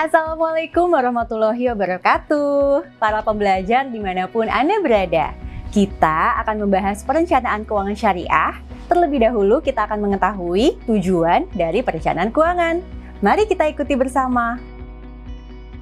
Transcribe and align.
Assalamualaikum 0.00 0.96
warahmatullahi 0.96 1.68
wabarakatuh. 1.76 2.96
Para 2.96 3.20
pembelajar 3.20 3.84
di 3.84 4.00
mana 4.00 4.24
pun 4.32 4.48
Anda 4.48 4.80
berada, 4.80 5.36
kita 5.76 6.40
akan 6.40 6.64
membahas 6.64 7.04
perencanaan 7.04 7.68
keuangan 7.68 7.92
syariah. 7.92 8.56
Terlebih 8.88 9.28
dahulu 9.28 9.60
kita 9.60 9.84
akan 9.84 10.08
mengetahui 10.08 10.80
tujuan 10.88 11.44
dari 11.52 11.84
perencanaan 11.84 12.32
keuangan. 12.32 12.80
Mari 13.20 13.44
kita 13.44 13.68
ikuti 13.68 13.92
bersama. 13.92 14.56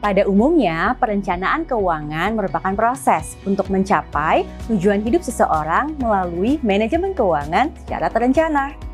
Pada 0.02 0.26
umumnya, 0.26 0.98
perencanaan 0.98 1.62
keuangan 1.62 2.35
merupakan 2.35 2.75
proses 2.75 3.39
untuk 3.46 3.71
mencapai 3.71 4.43
tujuan 4.66 4.98
hidup 4.98 5.22
seseorang 5.22 5.94
melalui 6.03 6.58
manajemen 6.66 7.14
keuangan 7.14 7.71
secara 7.86 8.11
terencana. 8.11 8.87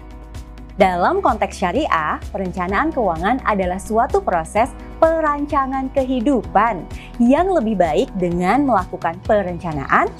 Dalam 0.75 1.23
konteks 1.23 1.63
syariah, 1.63 2.19
perencanaan 2.35 2.91
keuangan 2.91 3.39
adalah 3.47 3.79
suatu 3.79 4.19
proses 4.19 4.75
perancangan 4.99 5.87
kehidupan 5.95 6.83
yang 7.23 7.47
lebih 7.47 7.79
baik 7.79 8.11
dengan 8.19 8.67
melakukan 8.67 9.15
perencanaan, 9.23 10.11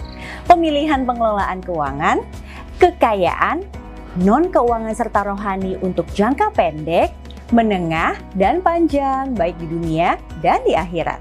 pemilihan 0.47 1.03
pengelolaan 1.03 1.59
keuangan, 1.59 2.23
kekayaan, 2.79 3.67
non-keuangan 4.23 4.95
serta 4.95 5.27
rohani 5.27 5.75
untuk 5.83 6.07
jangka 6.15 6.55
pendek, 6.55 7.11
menengah, 7.51 8.15
dan 8.39 8.63
panjang 8.63 9.35
baik 9.35 9.59
di 9.59 9.67
dunia 9.67 10.15
dan 10.39 10.63
di 10.63 10.79
akhirat. 10.79 11.19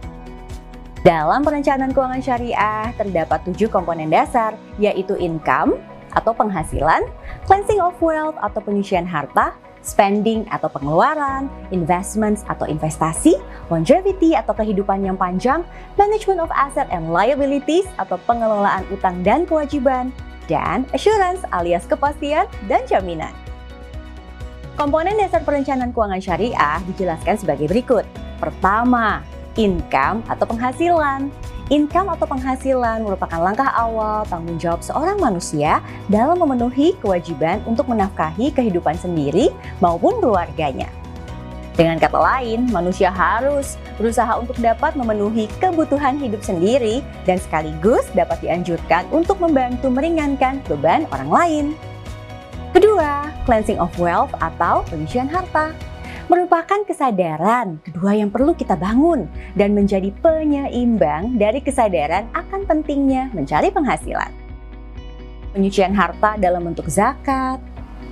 Dalam 1.01 1.41
perencanaan 1.41 1.89
keuangan 1.89 2.21
syariah 2.21 2.93
terdapat 3.01 3.41
tujuh 3.49 3.73
komponen 3.73 4.13
dasar, 4.13 4.53
yaitu 4.77 5.17
income, 5.17 5.81
atau 6.13 6.31
penghasilan, 6.33 7.05
cleansing 7.45 7.81
of 7.81 7.97
wealth 7.99 8.37
atau 8.41 8.61
penyucian 8.61 9.05
harta, 9.05 9.53
spending 9.83 10.47
atau 10.49 10.71
pengeluaran, 10.71 11.51
investments 11.75 12.47
atau 12.47 12.63
investasi, 12.65 13.35
longevity 13.67 14.33
atau 14.33 14.55
kehidupan 14.55 15.03
yang 15.03 15.19
panjang, 15.19 15.61
management 15.99 16.39
of 16.39 16.49
asset 16.55 16.87
and 16.89 17.11
liabilities 17.11 17.85
atau 17.99 18.15
pengelolaan 18.23 18.87
utang 18.89 19.21
dan 19.21 19.43
kewajiban, 19.43 20.09
dan 20.47 20.87
assurance 20.95 21.43
alias 21.51 21.83
kepastian 21.87 22.47
dan 22.71 22.83
jaminan. 22.87 23.31
Komponen 24.73 25.21
dasar 25.21 25.45
perencanaan 25.45 25.93
keuangan 25.93 26.17
syariah 26.17 26.81
dijelaskan 26.89 27.37
sebagai 27.37 27.69
berikut. 27.69 28.09
Pertama, 28.41 29.21
income 29.53 30.25
atau 30.25 30.49
penghasilan. 30.49 31.29
Income 31.73 32.13
atau 32.13 32.29
penghasilan 32.29 33.01
merupakan 33.01 33.41
langkah 33.41 33.65
awal 33.73 34.21
tanggung 34.29 34.61
jawab 34.61 34.85
seorang 34.85 35.17
manusia 35.17 35.81
dalam 36.05 36.37
memenuhi 36.37 36.93
kewajiban 37.01 37.65
untuk 37.65 37.89
menafkahi 37.89 38.53
kehidupan 38.53 38.93
sendiri 38.93 39.49
maupun 39.81 40.21
keluarganya. 40.21 40.85
Dengan 41.73 41.97
kata 41.97 42.21
lain, 42.21 42.69
manusia 42.69 43.09
harus 43.09 43.81
berusaha 43.97 44.37
untuk 44.37 44.53
dapat 44.61 44.93
memenuhi 44.93 45.49
kebutuhan 45.57 46.21
hidup 46.21 46.45
sendiri 46.45 47.01
dan 47.25 47.41
sekaligus 47.41 48.05
dapat 48.13 48.37
dianjurkan 48.45 49.09
untuk 49.09 49.41
membantu 49.41 49.89
meringankan 49.89 50.61
beban 50.69 51.09
orang 51.09 51.31
lain. 51.33 51.65
Kedua, 52.69 53.33
cleansing 53.49 53.81
of 53.81 53.89
wealth 53.97 54.29
atau 54.37 54.85
penyucian 54.93 55.25
harta 55.25 55.73
merupakan 56.31 56.83
kesadaran 56.87 57.79
kedua 57.83 58.15
yang 58.15 58.31
perlu 58.31 58.55
kita 58.55 58.79
bangun 58.79 59.27
dan 59.59 59.75
menjadi 59.75 60.11
penyeimbang 60.23 61.35
dari 61.35 61.59
kesadaran 61.59 62.29
akan 62.31 62.63
pentingnya 62.63 63.27
mencari 63.35 63.67
penghasilan. 63.73 64.31
Penyucian 65.53 65.93
harta 65.93 66.39
dalam 66.39 66.65
bentuk 66.65 66.89
zakat, 66.89 67.61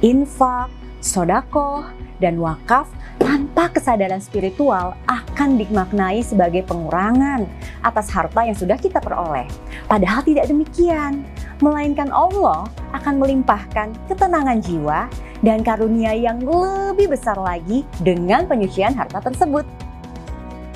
infak, 0.03 0.69
sodakoh, 1.01 1.87
dan 2.21 2.37
wakaf 2.37 2.85
tanpa 3.17 3.73
kesadaran 3.73 4.21
spiritual 4.21 4.93
akan 5.09 5.57
dimaknai 5.57 6.21
sebagai 6.21 6.61
pengurangan 6.69 7.49
atas 7.81 8.13
harta 8.13 8.45
yang 8.45 8.53
sudah 8.53 8.77
kita 8.77 9.01
peroleh. 9.01 9.49
Padahal 9.89 10.21
tidak 10.21 10.45
demikian, 10.45 11.25
melainkan 11.61 12.13
Allah 12.13 12.69
akan 12.93 13.17
melimpahkan 13.17 13.93
ketenangan 14.05 14.61
jiwa 14.61 15.09
dan 15.41 15.65
karunia 15.65 16.13
yang 16.13 16.41
lebih 16.41 17.11
besar 17.13 17.37
lagi 17.37 17.85
dengan 18.01 18.45
penyucian 18.45 18.93
harta 18.93 19.21
tersebut. 19.21 19.65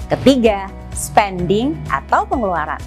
Ketiga, 0.09 0.69
spending 0.93 1.73
atau 1.89 2.25
pengeluaran 2.25 2.81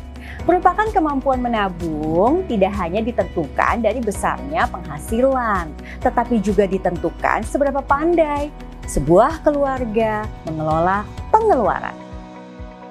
merupakan 0.49 0.89
kemampuan 0.97 1.45
menabung 1.45 2.41
tidak 2.49 2.73
hanya 2.81 3.05
ditentukan 3.05 3.85
dari 3.85 4.01
besarnya 4.01 4.65
penghasilan, 4.73 5.69
tetapi 6.01 6.41
juga 6.41 6.65
ditentukan 6.65 7.45
seberapa 7.45 7.85
pandai 7.85 8.49
sebuah 8.89 9.45
keluarga 9.45 10.25
mengelola 10.49 11.05
pengeluaran. 11.29 12.08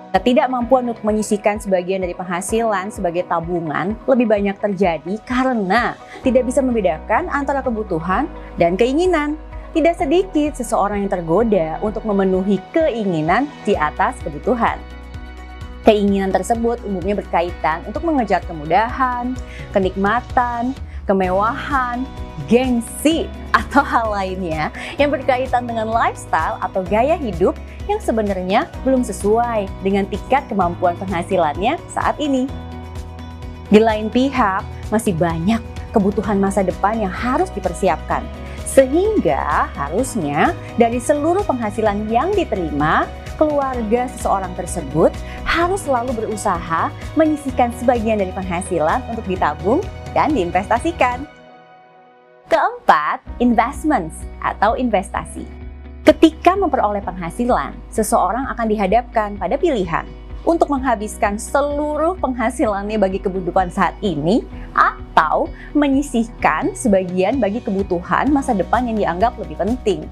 Ketidakmampuan 0.07 0.88
untuk 0.88 1.03
menyisikan 1.03 1.59
sebagian 1.59 2.00
dari 2.00 2.16
penghasilan 2.16 2.95
sebagai 2.95 3.28
tabungan 3.28 3.91
lebih 4.07 4.23
banyak 4.23 4.56
terjadi 4.56 5.19
karena 5.28 6.00
tidak 6.23 6.47
bisa 6.47 6.63
membedakan 6.63 7.28
antara 7.28 7.59
kebutuhan 7.59 8.31
dan 8.56 8.79
keinginan. 8.79 9.35
Tidak 9.75 10.00
sedikit 10.00 10.56
seseorang 10.56 11.06
yang 11.06 11.12
tergoda 11.12 11.78
untuk 11.84 12.07
memenuhi 12.07 12.57
keinginan 12.72 13.51
di 13.68 13.75
atas 13.75 14.16
kebutuhan. 14.23 14.79
Keinginan 15.84 16.31
tersebut 16.31 16.81
umumnya 16.88 17.19
berkaitan 17.19 17.84
untuk 17.84 18.07
mengejar 18.07 18.41
kemudahan, 18.47 19.35
kenikmatan, 19.75 20.72
kemewahan, 21.07 22.03
gengsi, 22.51 23.25
atau 23.56 23.81
hal 23.81 24.13
lainnya 24.13 24.69
yang 25.01 25.09
berkaitan 25.09 25.66
dengan 25.66 25.90
lifestyle 25.90 26.62
atau 26.62 26.85
gaya 26.85 27.18
hidup 27.18 27.57
yang 27.90 27.97
sebenarnya 27.97 28.69
belum 28.84 29.01
sesuai 29.01 29.66
dengan 29.81 30.06
tingkat 30.06 30.45
kemampuan 30.51 30.94
penghasilannya 31.00 31.79
saat 31.90 32.19
ini. 32.22 32.45
Di 33.72 33.79
lain 33.81 34.12
pihak, 34.12 34.62
masih 34.94 35.16
banyak 35.16 35.59
kebutuhan 35.95 36.38
masa 36.38 36.62
depan 36.62 37.00
yang 37.00 37.12
harus 37.12 37.50
dipersiapkan. 37.56 38.22
Sehingga 38.68 39.72
harusnya 39.74 40.53
dari 40.78 41.01
seluruh 41.01 41.41
penghasilan 41.47 42.06
yang 42.12 42.29
diterima, 42.35 43.09
keluarga 43.39 44.09
seseorang 44.12 44.51
tersebut 44.57 45.13
harus 45.45 45.85
selalu 45.85 46.25
berusaha 46.25 46.89
menyisihkan 47.13 47.72
sebagian 47.78 48.19
dari 48.19 48.34
penghasilan 48.34 49.01
untuk 49.09 49.25
ditabung 49.29 49.79
dan 50.17 50.33
diinvestasikan. 50.33 51.29
Keempat, 52.50 53.22
investments 53.38 54.17
atau 54.41 54.73
investasi. 54.73 55.45
Ketika 56.01 56.57
memperoleh 56.57 57.05
penghasilan, 57.05 57.78
seseorang 57.94 58.50
akan 58.50 58.66
dihadapkan 58.66 59.38
pada 59.38 59.61
pilihan 59.61 60.09
untuk 60.47 60.73
menghabiskan 60.73 61.35
seluruh 61.38 62.17
penghasilannya 62.17 62.97
bagi 62.97 63.19
kebutuhan 63.22 63.69
saat 63.69 63.94
ini 64.01 64.41
atau 64.73 65.51
menyisihkan 65.75 66.72
sebagian 66.73 67.38
bagi 67.38 67.59
kebutuhan 67.59 68.31
masa 68.31 68.56
depan 68.56 68.88
yang 68.89 68.97
dianggap 68.97 69.35
lebih 69.38 69.59
penting. 69.59 70.07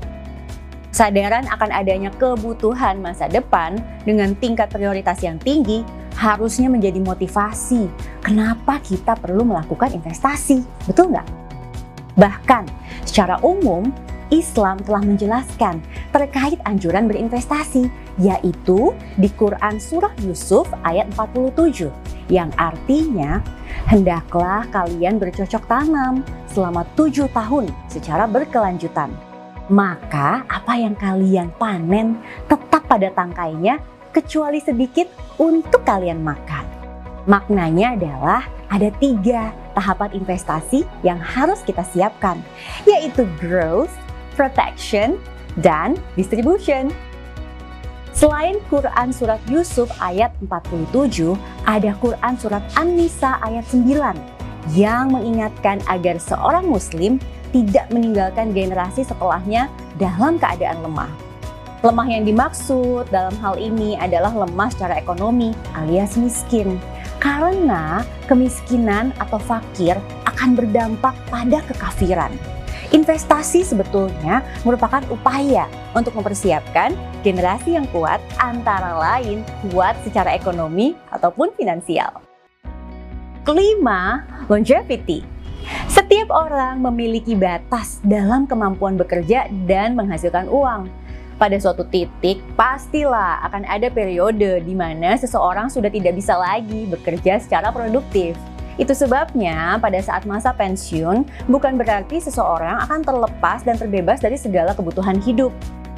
Sadaran 0.92 1.48
akan 1.48 1.72
adanya 1.72 2.12
kebutuhan 2.20 3.00
masa 3.00 3.32
depan 3.32 3.80
dengan 4.04 4.36
tingkat 4.36 4.68
prioritas 4.72 5.24
yang 5.24 5.40
tinggi 5.40 5.88
harusnya 6.16 6.72
menjadi 6.72 7.00
motivasi 7.04 7.92
kenapa 8.24 8.80
kita 8.82 9.16
perlu 9.20 9.44
melakukan 9.44 9.92
investasi. 9.94 10.64
Betul 10.88 11.16
nggak? 11.16 11.28
Bahkan 12.16 12.64
secara 13.04 13.38
umum 13.44 13.92
Islam 14.34 14.82
telah 14.82 15.04
menjelaskan 15.06 15.84
terkait 16.10 16.58
anjuran 16.66 17.06
berinvestasi, 17.06 17.92
yaitu 18.18 18.96
di 19.22 19.30
Quran 19.38 19.78
Surah 19.78 20.12
Yusuf 20.26 20.66
ayat 20.82 21.06
47, 21.14 21.94
yang 22.32 22.50
artinya, 22.58 23.38
hendaklah 23.86 24.66
kalian 24.74 25.22
bercocok 25.22 25.62
tanam 25.70 26.26
selama 26.50 26.88
tujuh 26.98 27.30
tahun 27.30 27.70
secara 27.86 28.26
berkelanjutan. 28.26 29.14
Maka 29.70 30.46
apa 30.46 30.74
yang 30.78 30.94
kalian 30.98 31.50
panen 31.58 32.22
tetap 32.46 32.86
pada 32.86 33.10
tangkainya 33.14 33.82
kecuali 34.16 34.64
sedikit 34.64 35.12
untuk 35.36 35.84
kalian 35.84 36.24
makan. 36.24 36.64
Maknanya 37.28 38.00
adalah 38.00 38.42
ada 38.72 38.88
tiga 39.04 39.52
tahapan 39.76 40.16
investasi 40.16 40.88
yang 41.04 41.20
harus 41.20 41.60
kita 41.68 41.84
siapkan, 41.84 42.40
yaitu 42.88 43.28
growth, 43.36 43.92
protection, 44.40 45.20
dan 45.60 46.00
distribution. 46.16 46.96
Selain 48.16 48.56
Quran 48.72 49.12
Surat 49.12 49.44
Yusuf 49.52 49.92
ayat 50.00 50.32
47, 50.40 51.36
ada 51.68 51.92
Quran 52.00 52.34
Surat 52.40 52.64
An-Nisa 52.80 53.44
ayat 53.44 53.68
9 53.68 54.72
yang 54.72 55.12
mengingatkan 55.12 55.84
agar 55.92 56.16
seorang 56.16 56.64
muslim 56.64 57.20
tidak 57.52 57.92
meninggalkan 57.92 58.56
generasi 58.56 59.04
setelahnya 59.04 59.68
dalam 60.00 60.40
keadaan 60.40 60.80
lemah. 60.80 61.25
Lemah 61.86 62.10
yang 62.10 62.26
dimaksud 62.26 63.14
dalam 63.14 63.38
hal 63.46 63.62
ini 63.62 63.94
adalah 63.94 64.34
lemah 64.34 64.74
secara 64.74 64.98
ekonomi 64.98 65.54
alias 65.78 66.18
miskin 66.18 66.82
karena 67.22 68.02
kemiskinan 68.26 69.14
atau 69.22 69.38
fakir 69.38 69.94
akan 70.26 70.58
berdampak 70.58 71.14
pada 71.30 71.62
kekafiran. 71.70 72.34
Investasi 72.90 73.62
sebetulnya 73.62 74.42
merupakan 74.66 75.06
upaya 75.14 75.70
untuk 75.94 76.18
mempersiapkan 76.18 76.98
generasi 77.22 77.78
yang 77.78 77.86
kuat 77.94 78.18
antara 78.42 78.98
lain 78.98 79.46
kuat 79.70 79.94
secara 80.02 80.34
ekonomi 80.34 80.98
ataupun 81.14 81.54
finansial. 81.54 82.18
Kelima, 83.46 84.26
longevity. 84.50 85.22
Setiap 85.86 86.34
orang 86.34 86.82
memiliki 86.82 87.38
batas 87.38 88.02
dalam 88.02 88.50
kemampuan 88.50 88.98
bekerja 88.98 89.54
dan 89.70 89.94
menghasilkan 89.94 90.50
uang. 90.50 91.05
Pada 91.36 91.60
suatu 91.60 91.84
titik, 91.84 92.40
pastilah 92.56 93.44
akan 93.44 93.68
ada 93.68 93.92
periode 93.92 94.64
di 94.64 94.72
mana 94.72 95.20
seseorang 95.20 95.68
sudah 95.68 95.92
tidak 95.92 96.16
bisa 96.16 96.32
lagi 96.40 96.88
bekerja 96.88 97.44
secara 97.44 97.76
produktif. 97.76 98.40
Itu 98.80 98.96
sebabnya 98.96 99.76
pada 99.84 100.00
saat 100.00 100.24
masa 100.24 100.56
pensiun 100.56 101.28
bukan 101.52 101.76
berarti 101.76 102.24
seseorang 102.24 102.88
akan 102.88 103.04
terlepas 103.04 103.68
dan 103.68 103.76
terbebas 103.76 104.24
dari 104.24 104.40
segala 104.40 104.72
kebutuhan 104.72 105.20
hidup. 105.20 105.52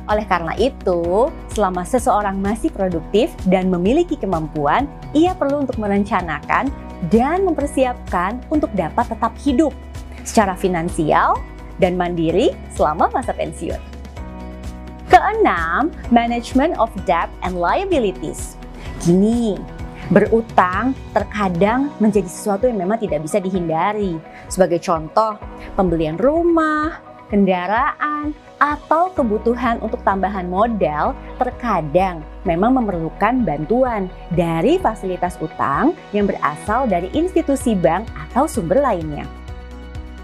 Oleh 0.09 0.25
karena 0.25 0.57
itu, 0.57 1.29
selama 1.53 1.85
seseorang 1.85 2.41
masih 2.41 2.73
produktif 2.73 3.29
dan 3.45 3.69
memiliki 3.69 4.17
kemampuan, 4.17 4.89
ia 5.13 5.37
perlu 5.37 5.69
untuk 5.69 5.77
merencanakan 5.77 6.73
dan 7.13 7.45
mempersiapkan 7.45 8.41
untuk 8.49 8.73
dapat 8.73 9.05
tetap 9.05 9.37
hidup 9.45 9.73
secara 10.25 10.57
finansial 10.57 11.37
dan 11.77 11.93
mandiri 11.93 12.57
selama 12.73 13.13
masa 13.13 13.37
pensiun. 13.37 13.96
Keenam, 15.07 15.91
management 16.11 16.75
of 16.77 16.91
debt 17.07 17.31
and 17.43 17.57
liabilities. 17.57 18.59
Gini, 19.01 19.55
Berutang 20.07 20.95
terkadang 21.11 21.91
menjadi 21.99 22.31
sesuatu 22.31 22.63
yang 22.63 22.79
memang 22.79 22.95
tidak 22.95 23.27
bisa 23.27 23.43
dihindari. 23.43 24.15
Sebagai 24.47 24.79
contoh, 24.79 25.35
pembelian 25.75 26.15
rumah, 26.15 27.03
kendaraan, 27.27 28.31
atau 28.57 29.13
kebutuhan 29.13 29.77
untuk 29.85 30.01
tambahan 30.01 30.49
modal 30.49 31.13
terkadang 31.37 32.25
memang 32.41 32.73
memerlukan 32.73 33.45
bantuan 33.45 34.09
dari 34.33 34.81
fasilitas 34.81 35.37
utang 35.37 35.93
yang 36.09 36.25
berasal 36.25 36.89
dari 36.89 37.11
institusi 37.13 37.77
bank 37.77 38.09
atau 38.15 38.49
sumber 38.49 38.81
lainnya. 38.81 39.29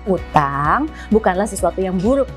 Utang 0.09 0.89
bukanlah 1.13 1.45
sesuatu 1.45 1.79
yang 1.79 1.95
buruk, 2.01 2.27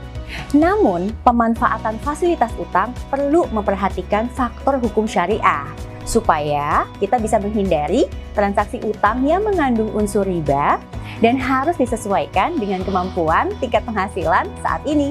namun 0.54 1.12
pemanfaatan 1.22 1.98
fasilitas 2.02 2.52
utang 2.58 2.92
perlu 3.08 3.46
memperhatikan 3.50 4.30
faktor 4.32 4.78
hukum 4.78 5.04
syariah 5.04 5.66
supaya 6.06 6.86
kita 7.02 7.18
bisa 7.18 7.36
menghindari 7.42 8.06
transaksi 8.32 8.78
utang 8.86 9.26
yang 9.26 9.42
mengandung 9.42 9.90
unsur 9.92 10.22
riba 10.22 10.78
dan 11.18 11.34
harus 11.36 11.74
disesuaikan 11.76 12.54
dengan 12.56 12.86
kemampuan 12.86 13.50
tingkat 13.58 13.82
penghasilan 13.82 14.46
saat 14.62 14.80
ini. 14.86 15.10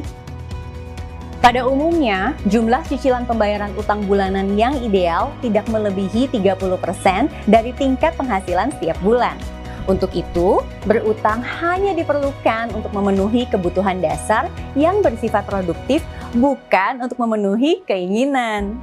Pada 1.44 1.62
umumnya, 1.62 2.33
jumlah 2.50 2.81
cicilan 2.89 3.27
pembayaran 3.29 3.69
utang 3.77 4.01
bulanan 4.09 4.57
yang 4.57 4.73
ideal 4.81 5.29
tidak 5.45 5.69
melebihi 5.69 6.25
30% 6.33 7.29
dari 7.45 7.69
tingkat 7.77 8.17
penghasilan 8.17 8.73
setiap 8.73 8.97
bulan. 9.06 9.38
Untuk 9.86 10.18
itu, 10.18 10.66
berutang 10.90 11.46
hanya 11.46 11.94
diperlukan 11.94 12.74
untuk 12.74 12.90
memenuhi 12.90 13.46
kebutuhan 13.46 14.02
dasar 14.02 14.50
yang 14.74 15.06
bersifat 15.06 15.46
produktif, 15.46 16.02
bukan 16.34 17.06
untuk 17.06 17.22
memenuhi 17.22 17.86
keinginan. 17.86 18.82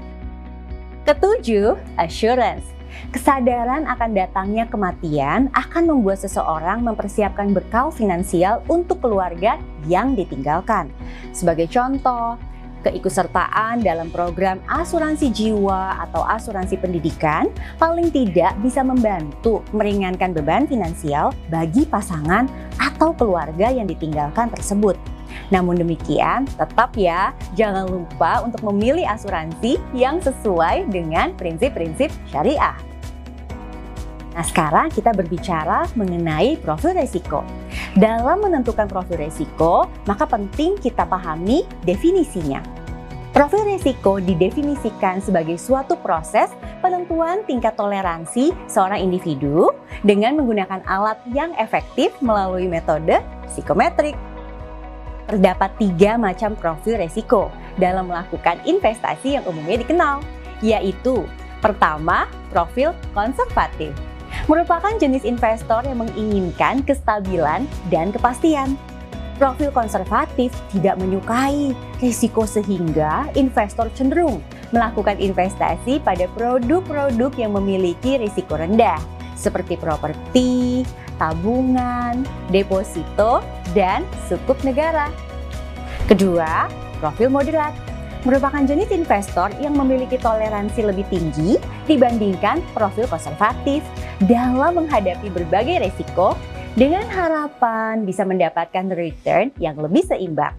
Ketujuh, 1.03 1.75
assurance. 1.99 2.63
Kesadaran 3.11 3.89
akan 3.89 4.15
datangnya 4.15 4.69
kematian 4.71 5.51
akan 5.57 5.91
membuat 5.91 6.23
seseorang 6.23 6.87
mempersiapkan 6.87 7.51
bekal 7.51 7.91
finansial 7.91 8.63
untuk 8.71 9.03
keluarga 9.03 9.59
yang 9.91 10.15
ditinggalkan. 10.15 10.87
Sebagai 11.35 11.67
contoh, 11.67 12.39
keikutsertaan 12.83 13.81
dalam 13.81 14.11
program 14.11 14.59
asuransi 14.69 15.31
jiwa 15.31 16.03
atau 16.09 16.27
asuransi 16.27 16.77
pendidikan 16.79 17.49
paling 17.79 18.11
tidak 18.11 18.59
bisa 18.61 18.83
membantu 18.83 19.63
meringankan 19.71 20.35
beban 20.35 20.67
finansial 20.67 21.31
bagi 21.49 21.87
pasangan 21.87 22.51
atau 22.77 23.15
keluarga 23.15 23.71
yang 23.71 23.87
ditinggalkan 23.87 24.51
tersebut. 24.53 24.99
Namun 25.49 25.81
demikian, 25.81 26.45
tetap 26.61 26.93
ya, 26.97 27.33
jangan 27.57 27.89
lupa 27.89 28.45
untuk 28.45 28.61
memilih 28.69 29.09
asuransi 29.09 29.81
yang 29.97 30.21
sesuai 30.21 30.89
dengan 30.93 31.33
prinsip-prinsip 31.37 32.13
syariah. 32.29 32.92
Nah, 34.33 34.45
sekarang 34.45 34.89
kita 34.89 35.13
berbicara 35.13 35.85
mengenai 35.93 36.57
profil 36.57 36.97
resiko. 36.97 37.45
Dalam 37.93 38.41
menentukan 38.41 38.89
profil 38.89 39.21
resiko, 39.21 39.85
maka 40.09 40.25
penting 40.25 40.81
kita 40.81 41.05
pahami 41.05 41.69
definisinya. 41.85 42.65
Profil 43.33 43.65
resiko 43.65 44.21
didefinisikan 44.21 45.21
sebagai 45.25 45.57
suatu 45.57 45.97
proses 46.01 46.53
penentuan 46.85 47.45
tingkat 47.49 47.77
toleransi 47.81 48.53
seorang 48.69 49.01
individu 49.01 49.73
dengan 50.05 50.37
menggunakan 50.37 50.85
alat 50.85 51.17
yang 51.33 51.53
efektif 51.57 52.13
melalui 52.21 52.69
metode 52.69 53.21
psikometrik. 53.49 54.17
Terdapat 55.33 55.73
tiga 55.81 56.21
macam 56.21 56.53
profil 56.57 57.01
resiko 57.01 57.49
dalam 57.81 58.13
melakukan 58.13 58.61
investasi 58.69 59.41
yang 59.41 59.45
umumnya 59.49 59.81
dikenal, 59.81 60.21
yaitu 60.61 61.25
pertama, 61.65 62.29
profil 62.53 62.93
konservatif. 63.17 63.97
Merupakan 64.51 64.95
jenis 64.99 65.23
investor 65.23 65.87
yang 65.87 66.03
menginginkan 66.03 66.83
kestabilan 66.83 67.69
dan 67.89 68.11
kepastian. 68.11 68.75
Profil 69.41 69.75
konservatif 69.75 70.55
tidak 70.71 71.01
menyukai 71.03 71.75
risiko 71.99 72.47
sehingga 72.47 73.27
investor 73.35 73.91
cenderung 73.97 74.39
melakukan 74.71 75.19
investasi 75.19 75.99
pada 76.01 76.31
produk-produk 76.33 77.33
yang 77.37 77.53
memiliki 77.57 78.23
risiko 78.23 78.55
rendah 78.55 79.01
seperti 79.35 79.75
properti, 79.75 80.87
tabungan, 81.19 82.23
deposito, 82.55 83.43
dan 83.75 84.07
sukuk 84.31 84.59
negara. 84.63 85.11
Kedua, 86.07 86.71
profil 87.03 87.31
moderat 87.31 87.75
merupakan 88.23 88.63
jenis 88.63 88.91
investor 88.95 89.51
yang 89.59 89.75
memiliki 89.75 90.15
toleransi 90.19 90.87
lebih 90.87 91.07
tinggi 91.11 91.59
dibandingkan 91.91 92.63
profil 92.75 93.11
konservatif 93.11 93.83
dalam 94.31 94.79
menghadapi 94.79 95.27
berbagai 95.31 95.91
resiko 95.91 96.39
dengan 96.79 97.05
harapan 97.11 98.07
bisa 98.07 98.23
mendapatkan 98.25 98.89
return 98.95 99.53
yang 99.59 99.77
lebih 99.77 100.07
seimbang. 100.07 100.55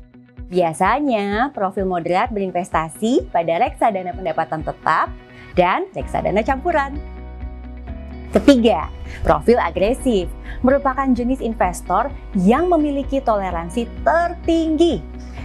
Biasanya, 0.53 1.49
profil 1.49 1.89
moderat 1.89 2.29
berinvestasi 2.29 3.33
pada 3.33 3.57
reksadana 3.57 4.13
pendapatan 4.13 4.61
tetap 4.61 5.09
dan 5.57 5.89
reksadana 5.97 6.45
campuran. 6.45 6.93
Ketiga, 8.29 8.89
profil 9.25 9.57
agresif 9.57 10.29
merupakan 10.61 11.05
jenis 11.09 11.41
investor 11.41 12.13
yang 12.37 12.69
memiliki 12.69 13.17
toleransi 13.21 13.89
tertinggi. 14.05 15.01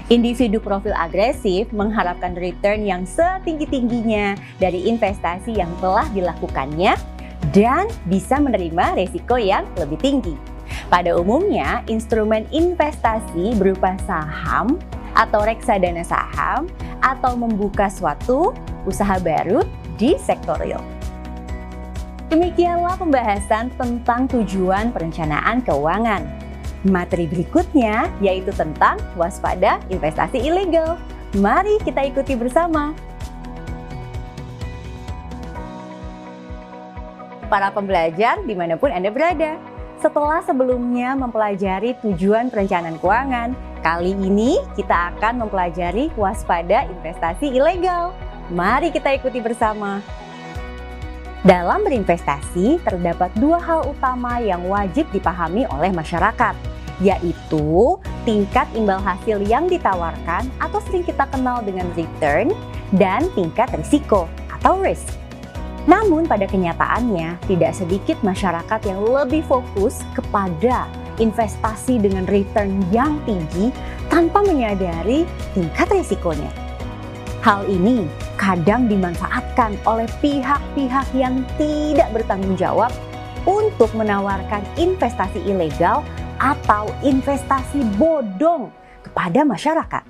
Individu 0.08 0.56
profil 0.56 0.96
agresif 0.96 1.68
mengharapkan 1.68 2.32
return 2.32 2.80
yang 2.80 3.04
setinggi-tingginya 3.04 4.40
dari 4.56 4.88
investasi 4.88 5.52
yang 5.52 5.68
telah 5.84 6.08
dilakukannya 6.16 6.96
dan 7.52 7.84
bisa 8.08 8.40
menerima 8.40 8.96
resiko 8.96 9.36
yang 9.36 9.68
lebih 9.76 10.00
tinggi. 10.00 10.32
Pada 10.88 11.12
umumnya, 11.12 11.84
instrumen 11.92 12.48
investasi 12.48 13.52
berupa 13.60 14.00
saham 14.08 14.80
atau 15.12 15.44
reksadana 15.44 16.00
saham 16.00 16.64
atau 17.04 17.36
membuka 17.36 17.92
suatu 17.92 18.56
usaha 18.88 19.20
baru 19.20 19.60
di 20.00 20.16
sektor 20.16 20.56
real. 20.56 20.80
Demikianlah 22.32 22.96
pembahasan 22.96 23.72
tentang 23.76 24.24
tujuan 24.28 24.88
perencanaan 24.88 25.60
keuangan. 25.64 26.37
Materi 26.86 27.26
berikutnya 27.26 28.06
yaitu 28.22 28.54
tentang 28.54 29.02
waspada 29.18 29.82
investasi 29.90 30.38
ilegal. 30.38 30.94
Mari 31.34 31.82
kita 31.82 32.06
ikuti 32.06 32.38
bersama. 32.38 32.94
Para 37.50 37.72
pembelajar 37.74 38.38
di 38.44 38.54
mana 38.54 38.78
pun 38.78 38.92
Anda 38.92 39.10
berada, 39.10 39.58
setelah 39.98 40.38
sebelumnya 40.46 41.18
mempelajari 41.18 41.98
tujuan 42.04 42.52
perencanaan 42.52 43.00
keuangan, 43.02 43.56
kali 43.82 44.14
ini 44.14 44.62
kita 44.78 45.16
akan 45.16 45.42
mempelajari 45.42 46.14
waspada 46.14 46.86
investasi 46.86 47.50
ilegal. 47.50 48.14
Mari 48.54 48.94
kita 48.94 49.18
ikuti 49.18 49.42
bersama. 49.42 49.98
Dalam 51.46 51.86
berinvestasi, 51.86 52.82
terdapat 52.82 53.30
dua 53.38 53.62
hal 53.62 53.86
utama 53.86 54.42
yang 54.42 54.66
wajib 54.66 55.06
dipahami 55.14 55.70
oleh 55.70 55.94
masyarakat, 55.94 56.54
yaitu 56.98 57.94
tingkat 58.26 58.66
imbal 58.74 58.98
hasil 58.98 59.38
yang 59.46 59.70
ditawarkan 59.70 60.50
atau 60.58 60.82
sering 60.82 61.06
kita 61.06 61.30
kenal 61.30 61.62
dengan 61.62 61.86
return 61.94 62.50
dan 62.98 63.30
tingkat 63.38 63.70
risiko 63.70 64.26
atau 64.50 64.82
risk. 64.82 65.06
Namun 65.86 66.26
pada 66.26 66.44
kenyataannya, 66.50 67.38
tidak 67.46 67.72
sedikit 67.72 68.18
masyarakat 68.26 68.80
yang 68.82 68.98
lebih 69.06 69.46
fokus 69.46 70.02
kepada 70.18 70.90
investasi 71.22 72.02
dengan 72.02 72.26
return 72.26 72.82
yang 72.90 73.14
tinggi 73.22 73.70
tanpa 74.10 74.42
menyadari 74.42 75.22
tingkat 75.54 75.86
risikonya. 75.86 76.50
Hal 77.46 77.62
ini 77.70 78.04
kadang 78.38 78.86
dimanfaatkan 78.86 79.74
oleh 79.84 80.06
pihak-pihak 80.22 81.06
yang 81.12 81.42
tidak 81.58 82.08
bertanggung 82.14 82.54
jawab 82.54 82.94
untuk 83.44 83.90
menawarkan 83.98 84.62
investasi 84.78 85.42
ilegal 85.44 86.06
atau 86.38 86.86
investasi 87.02 87.82
bodong 87.98 88.70
kepada 89.02 89.42
masyarakat. 89.42 90.04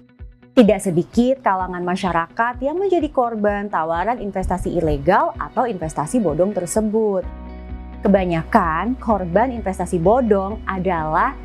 Tidak 0.53 0.81
sedikit 0.83 1.41
kalangan 1.41 1.81
masyarakat 1.87 2.55
yang 2.61 2.77
menjadi 2.77 3.09
korban 3.09 3.71
tawaran 3.71 4.19
investasi 4.19 4.75
ilegal 4.75 5.33
atau 5.39 5.65
investasi 5.65 6.19
bodong 6.19 6.51
tersebut. 6.51 7.23
Kebanyakan 8.03 8.99
korban 8.99 9.55
investasi 9.55 10.03
bodong 10.03 10.59
adalah 10.67 11.39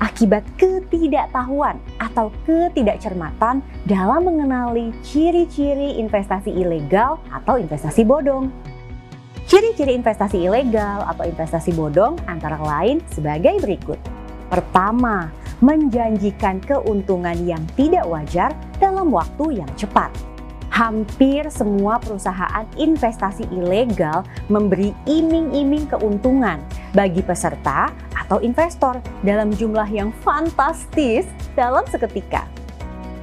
akibat 0.00 0.44
ketidaktahuan 0.60 1.80
atau 1.96 2.28
ketidakcermatan 2.44 3.64
dalam 3.88 4.22
mengenali 4.24 4.92
ciri-ciri 5.00 5.96
investasi 6.00 6.52
ilegal 6.52 7.20
atau 7.32 7.56
investasi 7.56 8.04
bodong. 8.04 8.52
Ciri-ciri 9.46 9.94
investasi 9.94 10.42
ilegal 10.42 11.06
atau 11.06 11.22
investasi 11.22 11.70
bodong 11.72 12.18
antara 12.26 12.58
lain 12.58 12.98
sebagai 13.14 13.62
berikut. 13.62 13.98
Pertama, 14.50 15.30
menjanjikan 15.62 16.60
keuntungan 16.60 17.38
yang 17.46 17.62
tidak 17.78 18.04
wajar 18.10 18.52
dalam 18.82 19.08
waktu 19.08 19.62
yang 19.62 19.70
cepat. 19.78 20.10
Hampir 20.76 21.48
semua 21.48 21.96
perusahaan 21.96 22.68
investasi 22.76 23.48
ilegal 23.48 24.28
memberi 24.52 24.92
iming-iming 25.08 25.88
keuntungan 25.88 26.60
bagi 26.92 27.24
peserta 27.24 27.88
atau 28.12 28.44
investor 28.44 29.00
dalam 29.24 29.56
jumlah 29.56 29.88
yang 29.88 30.12
fantastis 30.20 31.24
dalam 31.56 31.80
seketika. 31.88 32.44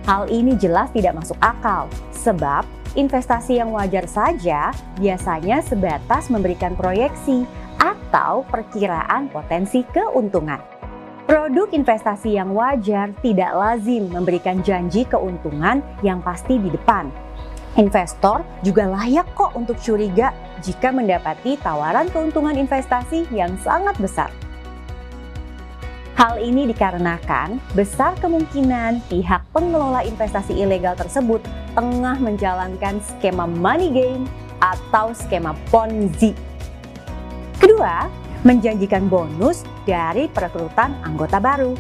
Hal 0.10 0.33
ini 0.33 0.57
jelas 0.57 0.89
tidak 0.98 1.13
masuk 1.13 1.38
akal, 1.45 1.86
sebab 2.10 2.65
investasi 2.98 3.62
yang 3.62 3.69
wajar 3.69 4.10
saja 4.10 4.74
biasanya 4.98 5.62
sebatas 5.62 6.33
memberikan 6.33 6.74
proyeksi 6.74 7.45
atau 7.77 8.41
perkiraan 8.50 9.29
potensi 9.29 9.86
keuntungan. 9.93 10.73
Produk 11.24 11.72
investasi 11.72 12.36
yang 12.36 12.51
wajar 12.51 13.15
tidak 13.24 13.56
lazim 13.56 14.12
memberikan 14.12 14.60
janji 14.60 15.08
keuntungan 15.08 15.80
yang 16.03 16.20
pasti 16.20 16.60
di 16.60 16.68
depan. 16.68 17.08
Investor 17.80 18.44
juga 18.60 18.92
layak 18.92 19.32
kok 19.32 19.56
untuk 19.56 19.80
curiga 19.80 20.36
jika 20.60 20.92
mendapati 20.92 21.56
tawaran 21.63 22.12
keuntungan 22.12 22.60
investasi 22.60 23.24
yang 23.32 23.56
sangat 23.63 23.96
besar. 24.03 24.30
Hal 26.20 26.44
ini 26.44 26.68
dikarenakan 26.70 27.58
besar 27.72 28.13
kemungkinan 28.20 29.01
pihak 29.08 29.48
pengelola 29.56 30.03
investasi 30.03 30.60
ilegal 30.60 30.94
tersebut 31.00 31.39
tengah 31.74 32.20
menjalankan 32.20 33.00
skema 33.00 33.48
money 33.48 33.89
game 33.89 34.27
atau 34.60 35.15
skema 35.15 35.56
Ponzi. 35.72 36.36
Kedua, 37.58 38.12
menjanjikan 38.44 39.08
bonus 39.08 39.63
dari 39.84 40.28
perekrutan 40.32 40.96
anggota 41.04 41.40
baru. 41.40 41.74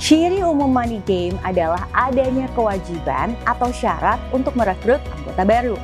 Ciri 0.00 0.40
umum 0.40 0.72
money 0.72 1.04
game 1.04 1.36
adalah 1.44 1.84
adanya 1.92 2.48
kewajiban 2.56 3.36
atau 3.44 3.68
syarat 3.68 4.16
untuk 4.32 4.56
merekrut 4.56 5.02
anggota 5.12 5.44
baru. 5.44 5.76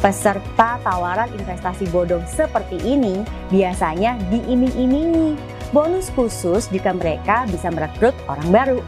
Peserta 0.00 0.82
tawaran 0.82 1.30
investasi 1.36 1.86
bodong 1.92 2.26
seperti 2.26 2.80
ini 2.82 3.22
biasanya 3.52 4.18
diiming-imingi 4.32 5.38
bonus 5.70 6.10
khusus 6.16 6.66
jika 6.72 6.90
mereka 6.90 7.46
bisa 7.46 7.70
merekrut 7.70 8.16
orang 8.26 8.48
baru. 8.50 8.80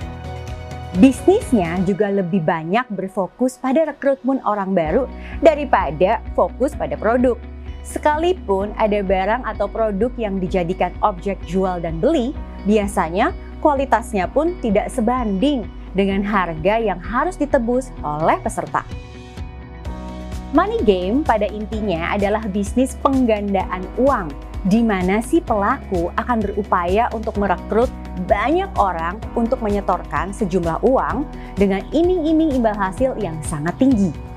Bisnisnya 0.98 1.82
juga 1.82 2.06
lebih 2.06 2.42
banyak 2.42 2.86
berfokus 2.90 3.58
pada 3.58 3.82
rekrutmen 3.82 4.38
orang 4.46 4.74
baru 4.74 5.10
daripada 5.42 6.22
fokus 6.38 6.70
pada 6.74 6.94
produk. 6.94 7.34
Sekalipun 7.84 8.72
ada 8.80 9.04
barang 9.04 9.44
atau 9.44 9.68
produk 9.68 10.08
yang 10.16 10.40
dijadikan 10.40 10.90
objek 11.04 11.36
jual 11.44 11.84
dan 11.84 12.00
beli, 12.00 12.32
biasanya 12.64 13.36
kualitasnya 13.60 14.24
pun 14.24 14.56
tidak 14.64 14.88
sebanding 14.88 15.68
dengan 15.92 16.24
harga 16.24 16.80
yang 16.80 16.96
harus 16.98 17.36
ditebus 17.36 17.92
oleh 18.00 18.40
peserta. 18.40 18.82
Money 20.56 20.80
game 20.86 21.20
pada 21.26 21.44
intinya 21.44 22.14
adalah 22.14 22.40
bisnis 22.48 22.96
penggandaan 23.04 23.84
uang, 24.00 24.32
di 24.64 24.80
mana 24.80 25.20
si 25.20 25.44
pelaku 25.44 26.08
akan 26.16 26.40
berupaya 26.40 27.12
untuk 27.12 27.36
merekrut 27.36 27.90
banyak 28.30 28.70
orang 28.78 29.18
untuk 29.34 29.58
menyetorkan 29.60 30.30
sejumlah 30.32 30.80
uang 30.86 31.26
dengan 31.58 31.82
iming-iming 31.90 32.54
imbal 32.54 32.72
hasil 32.72 33.18
yang 33.18 33.36
sangat 33.42 33.74
tinggi. 33.76 34.33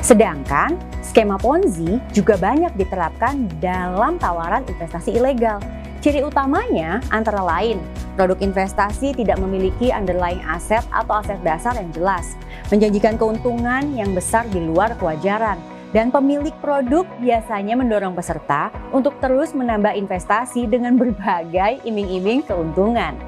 Sedangkan 0.00 0.78
skema 1.02 1.36
Ponzi 1.36 1.98
juga 2.14 2.38
banyak 2.38 2.74
diterapkan 2.78 3.50
dalam 3.58 4.16
tawaran 4.16 4.62
investasi 4.66 5.18
ilegal. 5.18 5.58
Ciri 5.98 6.22
utamanya 6.22 7.02
antara 7.10 7.42
lain, 7.42 7.82
produk 8.14 8.38
investasi 8.38 9.18
tidak 9.18 9.42
memiliki 9.42 9.90
underlying 9.90 10.38
aset 10.46 10.86
atau 10.94 11.18
aset 11.18 11.42
dasar 11.42 11.74
yang 11.74 11.90
jelas, 11.90 12.38
menjanjikan 12.70 13.18
keuntungan 13.18 13.82
yang 13.98 14.14
besar 14.14 14.46
di 14.46 14.62
luar 14.62 14.94
kewajaran, 14.94 15.58
dan 15.90 16.14
pemilik 16.14 16.54
produk 16.62 17.02
biasanya 17.18 17.74
mendorong 17.74 18.14
peserta 18.14 18.70
untuk 18.94 19.18
terus 19.18 19.50
menambah 19.56 19.90
investasi 19.96 20.70
dengan 20.70 20.94
berbagai 20.94 21.82
iming-iming 21.82 22.46
keuntungan. 22.46 23.18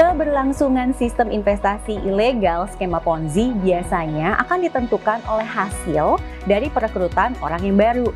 Keberlangsungan 0.00 0.96
sistem 0.96 1.28
investasi 1.28 2.00
ilegal 2.08 2.64
skema 2.72 3.04
Ponzi 3.04 3.52
biasanya 3.60 4.32
akan 4.40 4.64
ditentukan 4.64 5.20
oleh 5.28 5.44
hasil 5.44 6.16
dari 6.48 6.72
perekrutan 6.72 7.36
orang 7.44 7.60
yang 7.60 7.76
baru. 7.76 8.08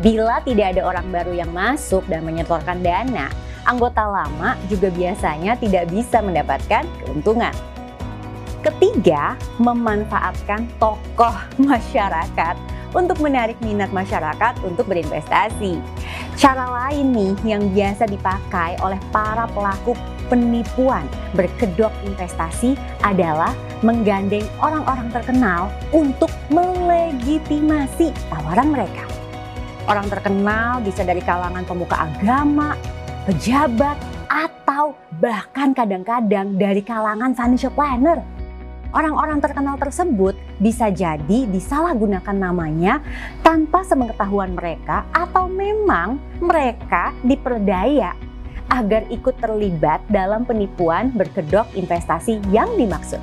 Bila 0.00 0.40
tidak 0.48 0.72
ada 0.72 0.88
orang 0.88 1.04
baru 1.12 1.36
yang 1.36 1.52
masuk 1.52 2.08
dan 2.08 2.24
menyetorkan 2.24 2.80
dana, 2.80 3.28
anggota 3.68 4.00
lama 4.00 4.56
juga 4.72 4.88
biasanya 4.88 5.60
tidak 5.60 5.92
bisa 5.92 6.24
mendapatkan 6.24 6.88
keuntungan. 7.04 7.52
Ketiga, 8.64 9.36
memanfaatkan 9.60 10.64
tokoh 10.80 11.36
masyarakat 11.60 12.56
untuk 12.96 13.20
menarik 13.20 13.60
minat 13.60 13.92
masyarakat 13.92 14.56
untuk 14.64 14.88
berinvestasi. 14.88 15.76
Cara 16.40 16.64
lain 16.64 17.12
nih 17.12 17.34
yang 17.44 17.62
biasa 17.76 18.08
dipakai 18.08 18.80
oleh 18.80 18.96
para 19.12 19.44
pelaku 19.52 19.92
penipuan 20.28 21.04
berkedok 21.36 21.92
investasi 22.04 22.78
adalah 23.04 23.52
menggandeng 23.84 24.44
orang-orang 24.64 25.12
terkenal 25.12 25.68
untuk 25.92 26.32
melegitimasi 26.48 28.10
tawaran 28.32 28.72
mereka. 28.72 29.04
Orang 29.84 30.08
terkenal 30.08 30.80
bisa 30.80 31.04
dari 31.04 31.20
kalangan 31.20 31.60
pemuka 31.68 32.08
agama, 32.08 32.72
pejabat, 33.28 34.00
atau 34.32 34.96
bahkan 35.20 35.76
kadang-kadang 35.76 36.56
dari 36.56 36.80
kalangan 36.80 37.36
financial 37.36 37.70
planner. 37.70 38.18
Orang-orang 38.94 39.42
terkenal 39.42 39.74
tersebut 39.76 40.38
bisa 40.62 40.86
jadi 40.86 41.50
disalahgunakan 41.50 42.36
namanya 42.38 43.02
tanpa 43.42 43.82
sepengetahuan 43.82 44.54
mereka 44.54 45.02
atau 45.10 45.50
memang 45.50 46.16
mereka 46.38 47.10
diperdaya 47.26 48.14
agar 48.72 49.04
ikut 49.12 49.36
terlibat 49.40 50.00
dalam 50.08 50.48
penipuan 50.48 51.12
berkedok 51.12 51.68
investasi 51.76 52.40
yang 52.48 52.68
dimaksud. 52.78 53.20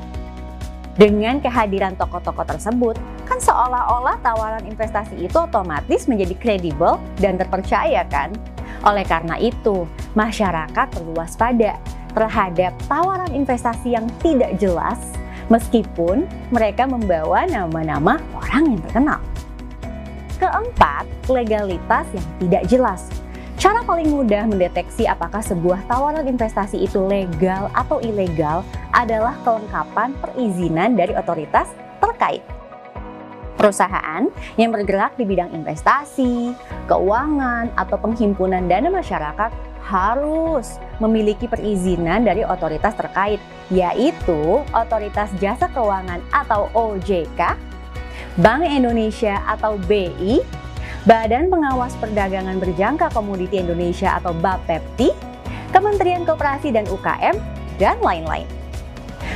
Dengan 0.99 1.39
kehadiran 1.39 1.95
tokoh-tokoh 1.95 2.43
tersebut, 2.43 2.99
kan 3.23 3.39
seolah-olah 3.39 4.19
tawaran 4.19 4.67
investasi 4.67 5.23
itu 5.23 5.37
otomatis 5.39 6.05
menjadi 6.05 6.35
kredibel 6.35 6.99
dan 7.17 7.39
terpercaya 7.39 8.03
kan? 8.11 8.35
Oleh 8.83 9.07
karena 9.07 9.39
itu, 9.39 9.87
masyarakat 10.13 10.87
perlu 10.91 11.15
waspada 11.15 11.79
terhadap 12.11 12.75
tawaran 12.91 13.31
investasi 13.31 13.95
yang 13.95 14.03
tidak 14.19 14.59
jelas 14.59 14.99
meskipun 15.47 16.27
mereka 16.51 16.83
membawa 16.87 17.47
nama-nama 17.47 18.19
orang 18.35 18.75
yang 18.75 18.81
terkenal. 18.91 19.21
Keempat, 20.39 21.05
legalitas 21.29 22.07
yang 22.11 22.27
tidak 22.41 22.63
jelas. 22.67 23.01
Cara 23.61 23.85
paling 23.85 24.09
mudah 24.09 24.49
mendeteksi 24.49 25.05
apakah 25.05 25.37
sebuah 25.37 25.85
tawaran 25.85 26.25
investasi 26.25 26.81
itu 26.81 26.97
legal 27.05 27.69
atau 27.77 28.01
ilegal 28.01 28.65
adalah 28.89 29.37
kelengkapan 29.45 30.17
perizinan 30.17 30.97
dari 30.97 31.13
otoritas 31.13 31.69
terkait. 32.01 32.41
Perusahaan 33.61 34.25
yang 34.57 34.73
bergerak 34.73 35.13
di 35.13 35.29
bidang 35.29 35.53
investasi, 35.53 36.57
keuangan, 36.89 37.69
atau 37.77 38.01
penghimpunan 38.01 38.65
dana 38.65 38.89
masyarakat 38.89 39.53
harus 39.85 40.81
memiliki 40.97 41.45
perizinan 41.45 42.25
dari 42.25 42.41
otoritas 42.41 42.97
terkait, 42.97 43.37
yaitu 43.69 44.65
Otoritas 44.73 45.29
Jasa 45.37 45.69
Keuangan 45.69 46.17
atau 46.33 46.65
OJK, 46.73 47.53
Bank 48.41 48.65
Indonesia 48.65 49.37
atau 49.45 49.77
BI, 49.85 50.41
Badan 51.01 51.49
Pengawas 51.49 51.97
Perdagangan 51.97 52.61
Berjangka 52.61 53.09
Komoditi 53.09 53.57
Indonesia 53.57 54.21
atau 54.21 54.37
BAPEPTI, 54.37 55.09
Kementerian 55.73 56.21
Koperasi 56.29 56.69
dan 56.69 56.85
UKM, 56.85 57.41
dan 57.81 57.97
lain-lain. 58.05 58.45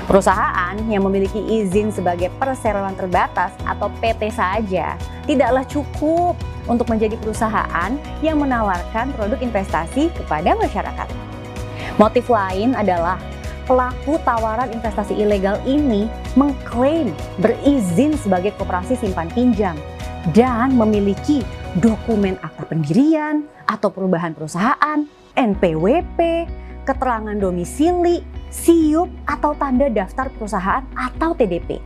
Perusahaan 0.06 0.78
yang 0.86 1.02
memiliki 1.10 1.42
izin 1.42 1.90
sebagai 1.90 2.30
perseroan 2.38 2.94
terbatas 2.94 3.50
atau 3.66 3.90
PT 3.98 4.30
saja 4.30 4.94
tidaklah 5.26 5.66
cukup 5.66 6.38
untuk 6.70 6.86
menjadi 6.86 7.18
perusahaan 7.18 7.98
yang 8.22 8.38
menawarkan 8.38 9.10
produk 9.18 9.42
investasi 9.42 10.14
kepada 10.14 10.54
masyarakat. 10.62 11.10
Motif 11.98 12.30
lain 12.30 12.78
adalah 12.78 13.18
pelaku 13.66 14.22
tawaran 14.22 14.70
investasi 14.70 15.18
ilegal 15.18 15.58
ini 15.66 16.06
mengklaim 16.38 17.10
berizin 17.42 18.14
sebagai 18.22 18.54
koperasi 18.54 18.94
simpan 19.02 19.34
pinjam 19.34 19.74
dan 20.34 20.74
memiliki 20.74 21.46
dokumen 21.78 22.40
akta 22.42 22.66
pendirian 22.66 23.46
atau 23.70 23.94
perubahan 23.94 24.34
perusahaan, 24.34 25.06
NPWP, 25.36 26.20
keterangan 26.88 27.36
domisili, 27.38 28.22
SIUP 28.50 29.10
atau 29.28 29.52
tanda 29.60 29.92
daftar 29.92 30.32
perusahaan 30.32 30.86
atau 30.96 31.36
TDP. 31.36 31.78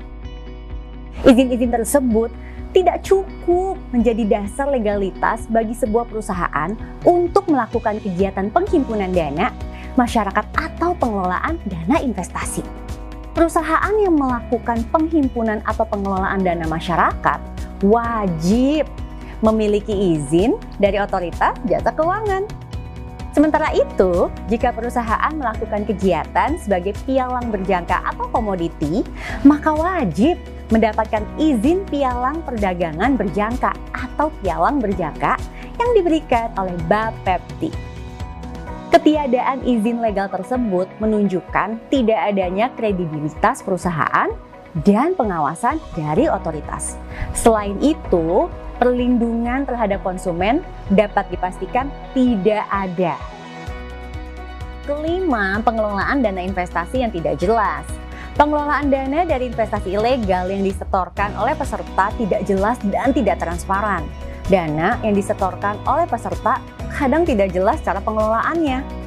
Izin-izin 1.25 1.71
tersebut 1.73 2.31
tidak 2.71 3.01
cukup 3.01 3.75
menjadi 3.89 4.23
dasar 4.29 4.69
legalitas 4.69 5.49
bagi 5.49 5.73
sebuah 5.73 6.05
perusahaan 6.05 6.77
untuk 7.01 7.49
melakukan 7.49 7.97
kegiatan 7.97 8.53
penghimpunan 8.53 9.09
dana 9.09 9.49
masyarakat 9.97 10.45
atau 10.53 10.93
pengelolaan 10.95 11.57
dana 11.65 11.97
investasi. 11.97 12.61
Perusahaan 13.33 13.95
yang 13.97 14.13
melakukan 14.19 14.85
penghimpunan 14.93 15.65
atau 15.65 15.87
pengelolaan 15.89 16.45
dana 16.45 16.69
masyarakat 16.69 17.39
wajib 17.85 18.87
memiliki 19.39 20.19
izin 20.19 20.59
dari 20.79 20.99
otoritas 20.99 21.55
jasa 21.67 21.95
keuangan. 21.95 22.43
Sementara 23.29 23.71
itu, 23.71 24.27
jika 24.49 24.73
perusahaan 24.73 25.31
melakukan 25.31 25.85
kegiatan 25.85 26.57
sebagai 26.59 26.97
pialang 27.05 27.53
berjangka 27.53 28.01
atau 28.11 28.25
komoditi, 28.33 29.05
maka 29.45 29.71
wajib 29.71 30.35
mendapatkan 30.73 31.23
izin 31.37 31.85
pialang 31.87 32.41
perdagangan 32.43 33.15
berjangka 33.15 33.71
atau 33.93 34.33
pialang 34.41 34.81
berjangka 34.81 35.37
yang 35.77 35.91
diberikan 35.95 36.51
oleh 36.57 36.75
Bapepti. 36.89 37.71
Ketiadaan 38.89 39.61
izin 39.61 40.01
legal 40.01 40.33
tersebut 40.33 40.89
menunjukkan 40.97 41.77
tidak 41.93 42.19
adanya 42.33 42.73
kredibilitas 42.73 43.61
perusahaan 43.61 44.33
dan 44.85 45.17
pengawasan 45.17 45.81
dari 45.97 46.29
otoritas. 46.29 46.95
Selain 47.33 47.75
itu, 47.81 48.47
perlindungan 48.79 49.67
terhadap 49.67 49.99
konsumen 50.01 50.63
dapat 50.89 51.27
dipastikan 51.29 51.91
tidak 52.15 52.63
ada. 52.71 53.19
Kelima, 54.87 55.61
pengelolaan 55.61 56.25
dana 56.25 56.41
investasi 56.41 57.05
yang 57.05 57.13
tidak 57.13 57.37
jelas. 57.37 57.85
Pengelolaan 58.39 58.87
dana 58.87 59.27
dari 59.27 59.51
investasi 59.51 59.93
ilegal 59.99 60.47
yang 60.47 60.63
disetorkan 60.63 61.35
oleh 61.35 61.53
peserta 61.53 62.09
tidak 62.15 62.41
jelas 62.47 62.79
dan 62.87 63.11
tidak 63.11 63.37
transparan. 63.37 64.01
Dana 64.49 64.97
yang 65.05 65.13
disetorkan 65.13 65.77
oleh 65.85 66.09
peserta 66.09 66.57
kadang 66.95 67.27
tidak 67.27 67.53
jelas 67.53 67.77
cara 67.85 68.01
pengelolaannya. 68.01 68.98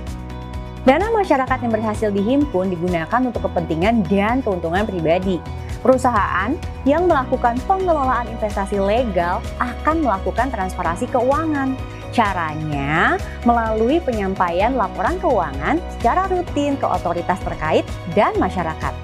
Dana 0.83 1.15
masyarakat 1.15 1.59
yang 1.63 1.73
berhasil 1.73 2.11
dihimpun 2.11 2.75
digunakan 2.75 3.21
untuk 3.23 3.47
kepentingan 3.47 4.03
dan 4.11 4.43
keuntungan 4.43 4.83
pribadi, 4.83 5.39
Perusahaan 5.83 6.55
yang 6.87 7.11
melakukan 7.11 7.59
pengelolaan 7.67 8.31
investasi 8.31 8.79
legal 8.79 9.43
akan 9.59 10.07
melakukan 10.07 10.49
transparansi 10.55 11.11
keuangan. 11.11 11.75
Caranya 12.15 13.19
melalui 13.43 13.99
penyampaian 13.99 14.79
laporan 14.79 15.19
keuangan 15.19 15.83
secara 15.99 16.31
rutin 16.31 16.79
ke 16.79 16.87
otoritas 16.87 17.41
terkait 17.43 17.83
dan 18.15 18.31
masyarakat. 18.39 18.95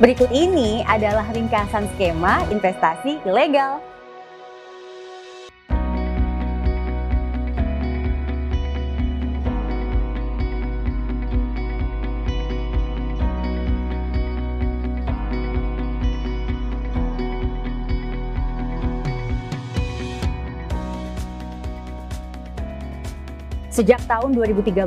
Berikut 0.00 0.32
ini 0.32 0.80
adalah 0.88 1.28
ringkasan 1.28 1.92
skema 1.94 2.40
investasi 2.48 3.20
ilegal. 3.28 3.84
Sejak 23.74 24.06
tahun 24.06 24.38
2013, 24.38 24.86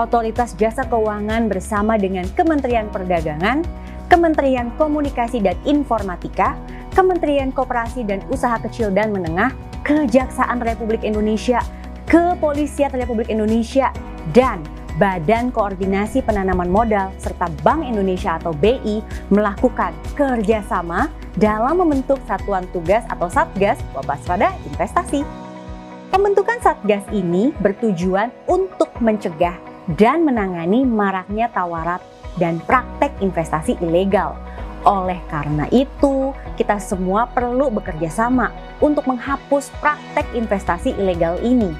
Otoritas 0.00 0.56
Jasa 0.56 0.88
Keuangan 0.88 1.44
bersama 1.44 2.00
dengan 2.00 2.24
Kementerian 2.32 2.88
Perdagangan, 2.88 3.60
Kementerian 4.08 4.72
Komunikasi 4.80 5.44
dan 5.44 5.52
Informatika, 5.68 6.56
Kementerian 6.96 7.52
Koperasi 7.52 8.00
dan 8.08 8.24
Usaha 8.32 8.56
Kecil 8.64 8.96
dan 8.96 9.12
Menengah, 9.12 9.52
Kejaksaan 9.84 10.64
Republik 10.64 11.04
Indonesia, 11.04 11.60
Kepolisian 12.08 12.96
Republik 12.96 13.28
Indonesia, 13.28 13.92
dan 14.32 14.64
Badan 14.96 15.52
Koordinasi 15.52 16.24
Penanaman 16.24 16.72
Modal 16.72 17.12
serta 17.20 17.52
Bank 17.60 17.84
Indonesia 17.84 18.40
atau 18.40 18.56
BI 18.56 19.04
melakukan 19.28 19.92
kerjasama 20.16 21.12
dalam 21.36 21.76
membentuk 21.76 22.16
satuan 22.24 22.64
tugas 22.72 23.04
atau 23.12 23.28
satgas 23.28 23.76
waspada 23.92 24.56
investasi. 24.72 25.43
Pembentukan 26.14 26.62
Satgas 26.62 27.02
ini 27.10 27.50
bertujuan 27.58 28.30
untuk 28.46 28.86
mencegah 29.02 29.58
dan 29.98 30.22
menangani 30.22 30.86
maraknya 30.86 31.50
tawaran 31.50 31.98
dan 32.38 32.62
praktek 32.70 33.10
investasi 33.18 33.74
ilegal. 33.82 34.38
Oleh 34.86 35.18
karena 35.26 35.66
itu, 35.74 36.30
kita 36.54 36.78
semua 36.78 37.26
perlu 37.26 37.66
bekerja 37.66 38.06
sama 38.14 38.54
untuk 38.78 39.10
menghapus 39.10 39.74
praktek 39.82 40.22
investasi 40.38 40.94
ilegal 40.94 41.34
ini. 41.42 41.74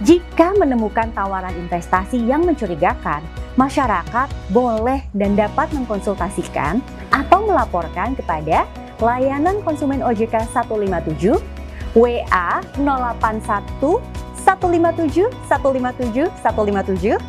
Jika 0.00 0.56
menemukan 0.56 1.12
tawaran 1.12 1.52
investasi 1.52 2.24
yang 2.24 2.48
mencurigakan, 2.48 3.20
masyarakat 3.60 4.32
boleh 4.48 5.04
dan 5.12 5.36
dapat 5.36 5.68
mengkonsultasikan 5.76 6.80
atau 7.12 7.44
melaporkan 7.44 8.16
kepada 8.16 8.64
layanan 8.96 9.60
konsumen 9.60 10.00
OJK 10.00 10.56
157 10.56 11.57
WA 11.96 12.60
081 12.76 14.00
157 14.44 15.28
157 15.48 16.28
157, 16.40 17.20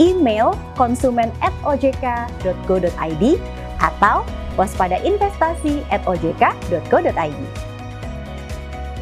email 0.00 0.56
konsumen 0.74 1.28
at 1.44 1.52
ojk.go.id 1.64 3.24
atau 3.80 4.16
waspada 4.56 4.96
investasi 5.02 5.84
at 5.92 6.00
ojk.go.id. 6.08 7.40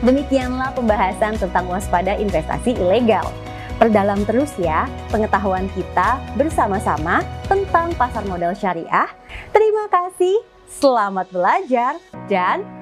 Demikianlah 0.03 0.75
pembahasan 0.75 1.39
tentang 1.39 1.71
waspada 1.71 2.19
investasi 2.19 2.75
ilegal. 2.75 3.31
Perdalam 3.79 4.27
terus 4.27 4.51
ya 4.59 4.91
pengetahuan 5.15 5.71
kita 5.75 6.19
bersama-sama 6.35 7.23
tentang 7.47 7.95
pasar 7.95 8.27
modal 8.27 8.55
syariah. 8.55 9.11
Terima 9.55 9.87
kasih, 9.91 10.43
selamat 10.71 11.31
belajar, 11.31 11.99
dan 12.27 12.82